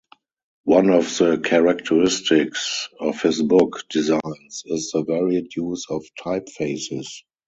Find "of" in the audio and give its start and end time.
0.89-1.03, 2.99-3.21, 5.91-6.03